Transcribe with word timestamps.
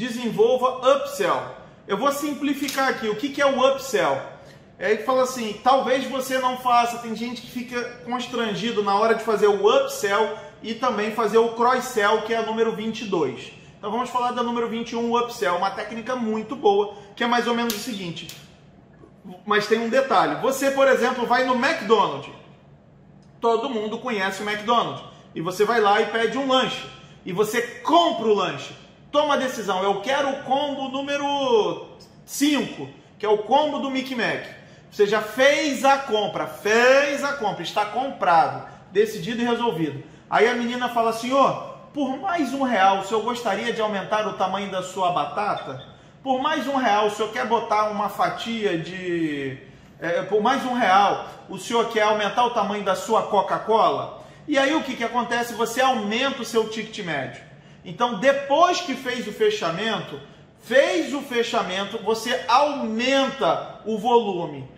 desenvolva 0.00 0.96
upsell. 0.96 1.42
Eu 1.86 1.98
vou 1.98 2.10
simplificar 2.10 2.88
aqui. 2.88 3.08
O 3.08 3.16
que, 3.16 3.28
que 3.28 3.42
é 3.42 3.46
o 3.46 3.68
upsell? 3.68 4.18
É 4.78 4.96
que 4.96 5.04
fala 5.04 5.24
assim, 5.24 5.60
talvez 5.62 6.04
você 6.04 6.38
não 6.38 6.56
faça, 6.56 6.98
tem 6.98 7.14
gente 7.14 7.42
que 7.42 7.50
fica 7.50 7.82
constrangido 8.06 8.82
na 8.82 8.94
hora 8.94 9.14
de 9.14 9.22
fazer 9.22 9.46
o 9.46 9.68
upsell 9.68 10.38
e 10.62 10.72
também 10.72 11.12
fazer 11.12 11.36
o 11.36 11.50
cross-sell, 11.50 12.22
que 12.22 12.32
é 12.32 12.38
a 12.38 12.46
número 12.46 12.74
22. 12.74 13.52
Então 13.78 13.90
vamos 13.90 14.08
falar 14.08 14.30
da 14.32 14.42
número 14.42 14.70
21, 14.70 15.10
o 15.10 15.18
upsell, 15.18 15.56
uma 15.56 15.70
técnica 15.70 16.16
muito 16.16 16.56
boa, 16.56 16.94
que 17.14 17.22
é 17.22 17.26
mais 17.26 17.46
ou 17.46 17.54
menos 17.54 17.74
o 17.74 17.78
seguinte. 17.78 18.28
Mas 19.44 19.66
tem 19.66 19.80
um 19.80 19.90
detalhe. 19.90 20.40
Você, 20.40 20.70
por 20.70 20.88
exemplo, 20.88 21.26
vai 21.26 21.44
no 21.44 21.54
McDonald's. 21.54 22.32
Todo 23.38 23.68
mundo 23.68 23.98
conhece 23.98 24.42
o 24.42 24.48
McDonald's. 24.48 25.04
E 25.34 25.42
você 25.42 25.64
vai 25.64 25.80
lá 25.80 26.00
e 26.00 26.06
pede 26.06 26.38
um 26.38 26.48
lanche. 26.48 26.86
E 27.24 27.32
você 27.32 27.60
compra 27.82 28.26
o 28.26 28.34
lanche. 28.34 28.74
Toma 29.10 29.34
a 29.34 29.36
decisão. 29.36 29.82
Eu 29.82 30.00
quero 30.00 30.30
o 30.30 30.42
combo 30.44 30.88
número 30.88 31.86
5, 32.24 32.88
que 33.18 33.26
é 33.26 33.28
o 33.28 33.38
combo 33.38 33.80
do 33.80 33.90
Mickey 33.90 34.14
Mac. 34.14 34.44
Você 34.90 35.06
já 35.06 35.20
fez 35.20 35.84
a 35.84 35.98
compra, 35.98 36.46
fez 36.46 37.24
a 37.24 37.32
compra, 37.32 37.62
está 37.62 37.84
comprado, 37.86 38.68
decidido 38.92 39.42
e 39.42 39.44
resolvido. 39.44 40.02
Aí 40.28 40.48
a 40.48 40.54
menina 40.54 40.88
fala, 40.88 41.12
senhor, 41.12 41.76
por 41.92 42.18
mais 42.18 42.54
um 42.54 42.62
real, 42.62 42.98
o 42.98 43.04
senhor 43.04 43.22
gostaria 43.22 43.72
de 43.72 43.80
aumentar 43.80 44.26
o 44.28 44.34
tamanho 44.34 44.70
da 44.70 44.82
sua 44.82 45.10
batata? 45.10 45.84
Por 46.22 46.40
mais 46.40 46.68
um 46.68 46.76
real, 46.76 47.06
o 47.06 47.10
senhor 47.10 47.32
quer 47.32 47.46
botar 47.46 47.90
uma 47.90 48.08
fatia 48.08 48.78
de. 48.78 49.58
É, 49.98 50.22
por 50.22 50.40
mais 50.40 50.64
um 50.64 50.72
real, 50.72 51.26
o 51.48 51.58
senhor 51.58 51.88
quer 51.88 52.02
aumentar 52.02 52.44
o 52.44 52.50
tamanho 52.50 52.84
da 52.84 52.94
sua 52.94 53.24
Coca-Cola? 53.24 54.22
E 54.46 54.56
aí 54.56 54.74
o 54.74 54.82
que, 54.82 54.94
que 54.94 55.04
acontece? 55.04 55.54
Você 55.54 55.80
aumenta 55.80 56.42
o 56.42 56.44
seu 56.44 56.68
ticket 56.68 57.04
médio. 57.04 57.49
Então, 57.84 58.18
depois 58.18 58.80
que 58.80 58.94
fez 58.94 59.26
o 59.26 59.32
fechamento, 59.32 60.20
fez 60.62 61.14
o 61.14 61.20
fechamento, 61.22 61.98
você 61.98 62.44
aumenta 62.46 63.80
o 63.84 63.98
volume. 63.98 64.68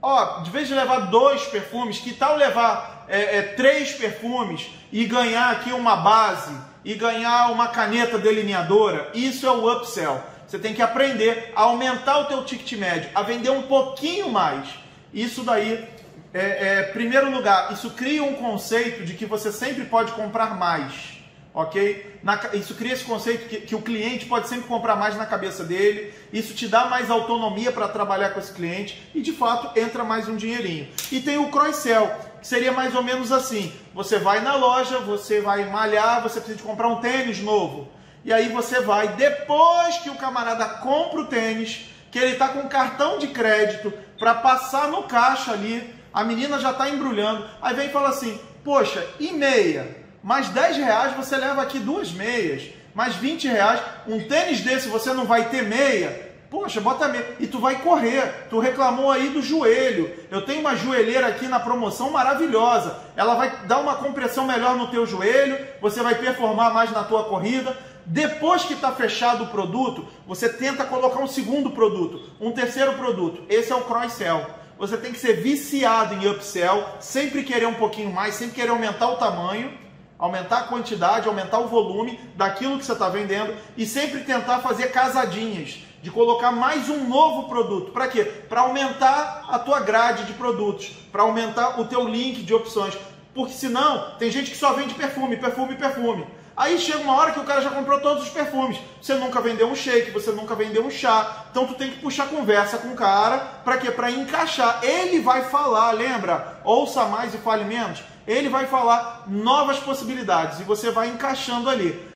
Ó, 0.00 0.40
de 0.40 0.50
vez 0.50 0.68
de 0.68 0.74
levar 0.74 1.10
dois 1.10 1.42
perfumes, 1.44 1.98
que 1.98 2.12
tal 2.12 2.36
levar 2.36 3.06
é, 3.08 3.38
é, 3.38 3.42
três 3.42 3.92
perfumes 3.92 4.68
e 4.92 5.04
ganhar 5.04 5.50
aqui 5.50 5.72
uma 5.72 5.96
base 5.96 6.54
e 6.84 6.94
ganhar 6.94 7.50
uma 7.50 7.68
caneta 7.68 8.18
delineadora? 8.18 9.10
Isso 9.14 9.46
é 9.46 9.50
o 9.50 9.72
upsell. 9.72 10.22
Você 10.46 10.58
tem 10.58 10.74
que 10.74 10.82
aprender 10.82 11.52
a 11.54 11.62
aumentar 11.62 12.18
o 12.18 12.24
teu 12.24 12.44
ticket 12.44 12.78
médio, 12.78 13.10
a 13.14 13.22
vender 13.22 13.50
um 13.50 13.62
pouquinho 13.62 14.30
mais. 14.30 14.68
Isso 15.12 15.42
daí, 15.42 15.86
é, 16.32 16.78
é 16.78 16.82
primeiro 16.84 17.30
lugar, 17.30 17.72
isso 17.72 17.90
cria 17.90 18.22
um 18.22 18.34
conceito 18.34 19.04
de 19.04 19.14
que 19.14 19.26
você 19.26 19.52
sempre 19.52 19.84
pode 19.84 20.12
comprar 20.12 20.56
mais 20.56 21.18
ok? 21.58 22.18
Na, 22.22 22.38
isso 22.54 22.74
cria 22.74 22.92
esse 22.92 23.04
conceito 23.04 23.48
que, 23.48 23.60
que, 23.62 23.74
o 23.74 23.82
cliente 23.82 24.26
pode 24.26 24.48
sempre 24.48 24.68
comprar 24.68 24.94
mais 24.94 25.16
na 25.16 25.26
cabeça 25.26 25.64
dele, 25.64 26.14
isso 26.32 26.54
te 26.54 26.68
dá 26.68 26.86
mais 26.86 27.10
autonomia 27.10 27.72
para 27.72 27.88
trabalhar 27.88 28.30
com 28.30 28.38
esse 28.38 28.52
cliente 28.52 29.10
e 29.12 29.20
de 29.20 29.32
fato 29.32 29.76
entra 29.78 30.04
mais 30.04 30.28
um 30.28 30.36
dinheirinho. 30.36 30.86
E 31.10 31.20
tem 31.20 31.36
o 31.36 31.50
cross-sell, 31.50 32.12
que 32.40 32.46
seria 32.46 32.70
mais 32.70 32.94
ou 32.94 33.02
menos 33.02 33.32
assim: 33.32 33.72
você 33.92 34.20
vai 34.20 34.40
na 34.40 34.54
loja, 34.54 34.98
você 35.00 35.40
vai 35.40 35.68
malhar, 35.68 36.22
você 36.22 36.38
precisa 36.38 36.58
de 36.58 36.62
comprar 36.62 36.88
um 36.88 37.00
tênis 37.00 37.40
novo. 37.40 37.88
E 38.24 38.32
aí 38.32 38.50
você 38.50 38.80
vai, 38.80 39.08
depois 39.08 39.98
que 39.98 40.10
o 40.10 40.14
camarada 40.14 40.64
compra 40.64 41.20
o 41.20 41.26
tênis, 41.26 41.86
que 42.12 42.18
ele 42.20 42.32
está 42.32 42.48
com 42.48 42.68
cartão 42.68 43.18
de 43.18 43.28
crédito 43.28 43.92
para 44.16 44.34
passar 44.34 44.88
no 44.88 45.04
caixa 45.04 45.52
ali, 45.52 45.92
a 46.14 46.22
menina 46.22 46.60
já 46.60 46.70
está 46.70 46.88
embrulhando, 46.88 47.44
aí 47.60 47.74
vem 47.74 47.88
e 47.88 47.92
fala 47.92 48.10
assim: 48.10 48.38
Poxa, 48.62 49.04
e 49.18 49.32
meia? 49.32 50.07
Mais 50.22 50.48
10 50.48 50.76
reais 50.78 51.16
você 51.16 51.36
leva 51.36 51.62
aqui 51.62 51.78
duas 51.78 52.12
meias, 52.12 52.70
mais 52.94 53.14
20 53.16 53.48
reais, 53.48 53.80
um 54.06 54.20
tênis 54.20 54.60
desse 54.60 54.88
você 54.88 55.12
não 55.12 55.24
vai 55.24 55.48
ter 55.48 55.62
meia, 55.62 56.28
poxa, 56.50 56.80
bota 56.80 57.08
meia, 57.08 57.36
e 57.38 57.46
tu 57.46 57.58
vai 57.58 57.76
correr, 57.82 58.46
tu 58.48 58.58
reclamou 58.58 59.10
aí 59.10 59.28
do 59.28 59.42
joelho, 59.42 60.12
eu 60.30 60.42
tenho 60.42 60.60
uma 60.60 60.74
joelheira 60.74 61.26
aqui 61.26 61.46
na 61.46 61.60
promoção 61.60 62.10
maravilhosa, 62.10 62.98
ela 63.16 63.34
vai 63.34 63.66
dar 63.66 63.78
uma 63.78 63.96
compressão 63.96 64.46
melhor 64.46 64.76
no 64.76 64.88
teu 64.88 65.06
joelho, 65.06 65.58
você 65.80 66.02
vai 66.02 66.14
performar 66.14 66.72
mais 66.72 66.90
na 66.90 67.04
tua 67.04 67.24
corrida, 67.24 67.76
depois 68.04 68.64
que 68.64 68.72
está 68.72 68.90
fechado 68.90 69.44
o 69.44 69.48
produto, 69.48 70.08
você 70.26 70.48
tenta 70.48 70.84
colocar 70.84 71.20
um 71.20 71.26
segundo 71.26 71.70
produto, 71.70 72.30
um 72.40 72.50
terceiro 72.50 72.94
produto, 72.94 73.44
esse 73.48 73.70
é 73.70 73.76
o 73.76 73.82
cross-sell, 73.82 74.46
você 74.78 74.96
tem 74.96 75.12
que 75.12 75.18
ser 75.18 75.34
viciado 75.34 76.14
em 76.14 76.26
upsell, 76.28 76.84
sempre 77.00 77.42
querer 77.42 77.66
um 77.66 77.74
pouquinho 77.74 78.10
mais, 78.10 78.36
sempre 78.36 78.54
querer 78.54 78.70
aumentar 78.70 79.08
o 79.10 79.16
tamanho, 79.16 79.70
aumentar 80.18 80.58
a 80.58 80.64
quantidade, 80.64 81.28
aumentar 81.28 81.60
o 81.60 81.68
volume 81.68 82.18
daquilo 82.34 82.78
que 82.78 82.84
você 82.84 82.92
está 82.92 83.08
vendendo 83.08 83.54
e 83.76 83.86
sempre 83.86 84.20
tentar 84.20 84.58
fazer 84.58 84.88
casadinhas, 84.88 85.84
de 86.02 86.10
colocar 86.10 86.52
mais 86.52 86.88
um 86.88 87.08
novo 87.08 87.48
produto. 87.48 87.90
Para 87.90 88.08
quê? 88.08 88.24
Para 88.24 88.62
aumentar 88.62 89.44
a 89.48 89.58
tua 89.58 89.80
grade 89.80 90.24
de 90.24 90.32
produtos, 90.32 90.90
para 91.10 91.22
aumentar 91.22 91.80
o 91.80 91.84
teu 91.86 92.06
link 92.08 92.42
de 92.42 92.54
opções. 92.54 92.96
Porque 93.34 93.52
senão, 93.52 94.12
tem 94.18 94.30
gente 94.30 94.50
que 94.50 94.56
só 94.56 94.72
vende 94.72 94.94
perfume, 94.94 95.36
perfume, 95.36 95.74
perfume. 95.76 96.26
Aí 96.56 96.76
chega 96.78 96.98
uma 96.98 97.14
hora 97.14 97.32
que 97.32 97.38
o 97.38 97.44
cara 97.44 97.60
já 97.60 97.70
comprou 97.70 98.00
todos 98.00 98.24
os 98.24 98.30
perfumes. 98.30 98.78
Você 99.00 99.14
nunca 99.14 99.40
vendeu 99.40 99.68
um 99.68 99.76
shake, 99.76 100.10
você 100.10 100.32
nunca 100.32 100.56
vendeu 100.56 100.84
um 100.84 100.90
chá. 100.90 101.44
Então 101.50 101.66
tu 101.66 101.74
tem 101.74 101.90
que 101.90 102.00
puxar 102.00 102.28
conversa 102.28 102.78
com 102.78 102.88
o 102.88 102.96
cara, 102.96 103.38
para 103.64 103.78
quê? 103.78 103.92
Para 103.92 104.10
encaixar. 104.10 104.80
Ele 104.82 105.20
vai 105.20 105.44
falar, 105.44 105.92
lembra? 105.92 106.60
Ouça 106.64 107.04
mais 107.04 107.32
e 107.32 107.38
fale 107.38 107.64
menos 107.64 108.02
ele 108.28 108.50
vai 108.50 108.66
falar 108.66 109.24
novas 109.26 109.78
possibilidades 109.78 110.60
e 110.60 110.62
você 110.62 110.90
vai 110.90 111.08
encaixando 111.08 111.70
ali. 111.70 112.08